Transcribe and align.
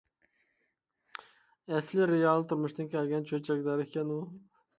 ئەسلى 1.73 2.07
رېئال 2.11 2.47
تۇرمۇشتىن 2.53 2.91
كەلگەن 2.95 3.29
چۆچەكلەر 3.29 3.87
ئىكەن 3.87 4.17
ئۇ! 4.19 4.21